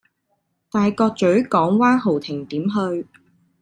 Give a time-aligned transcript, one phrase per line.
[0.71, 3.07] 大角嘴港灣豪庭點樣去?